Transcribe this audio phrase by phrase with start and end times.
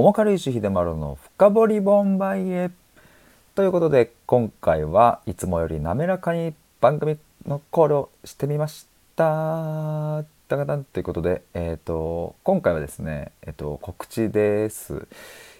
[0.00, 2.70] 重軽石秀丸の深掘りボンバイへ。
[3.54, 10.22] ということで今回はいつもより滑らかに番組のコールをしてみました。
[10.48, 10.84] ダガダン。
[10.84, 15.06] ということで、えーと、今回はですね、えーと、告知です。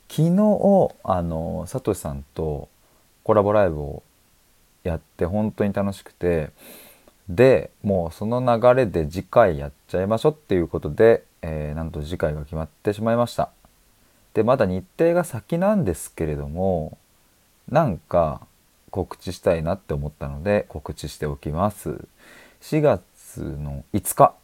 [0.09, 2.71] 昨日あのサトシさんと
[3.25, 4.03] コラボライブを
[4.85, 6.49] やって本当に楽しくて
[7.29, 13.51] でもうその流れで次回やっちゃいましょうっていうことで、えー、なんと次回が決まってしまいました。
[14.35, 16.99] でまだ日程が先なんですけれども
[17.69, 18.47] なんか
[18.91, 22.07] 告知したいなって思ったので告知しておきます。
[22.61, 24.35] 4月の5日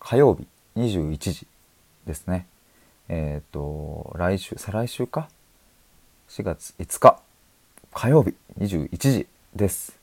[0.00, 0.46] 火曜日
[0.76, 1.46] 21時
[2.06, 2.46] ですね。
[3.08, 5.28] えっ、ー、と来週再来週か
[6.28, 7.20] ？4月5日
[7.92, 9.98] 火曜日21時です。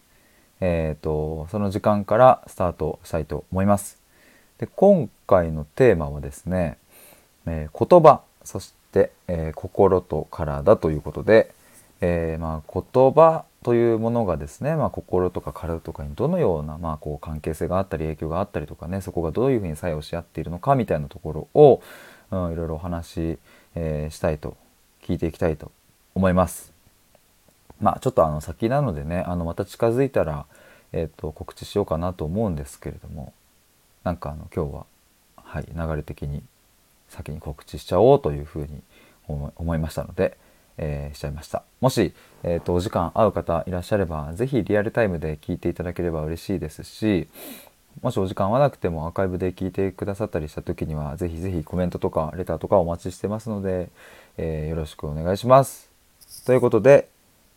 [0.60, 4.00] えっ、ー、とその時間からスタートしたいと思います。
[4.60, 6.78] で今回のテーマはですね、
[7.46, 8.74] えー、言葉そし
[9.06, 11.54] て、え心と体ということで、
[12.02, 21.82] えまあ、言葉というものがですね、まあ、心とか体とかにどのような、まあ、こう関係性があったり影響があったりとかねそこがどういうふうに作用し合っているのかみたいなところを、
[22.32, 23.40] うん、いろいろお話し、
[23.76, 24.56] えー、したいと
[25.04, 25.72] 聞いていきたいと
[26.16, 26.72] 思います。
[27.82, 30.46] まあちょっとあの先なのでねあのまた近づいたら、
[30.94, 33.34] えーと、告知しようかなと思うんですけれども
[34.04, 34.86] なんかあの今日は、
[35.36, 36.42] はい、流れ的に
[37.10, 38.82] 先に告知しちゃおうというふうに
[39.28, 40.38] 思いましたので、
[40.78, 47.28] えー、しちゃいましたもし、えーと、お時間合う方いらっしゃれば是非リアルタイムで聞いていただければ嬉しいですし
[48.02, 53.90] もしお時間合わなくてもアーカイブで聞いてくださったりした時には是非是非コメントとかレターとかお待ちしてますので、
[54.38, 55.90] えー、よろしくお願いします。
[56.46, 57.10] ということで、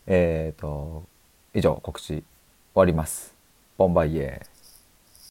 [0.07, 1.05] えーと、
[1.53, 2.25] 以上告知終
[2.75, 3.35] わります。
[3.77, 4.50] ボンバイエー